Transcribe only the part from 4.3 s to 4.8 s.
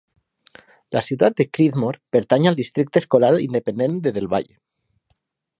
Valle..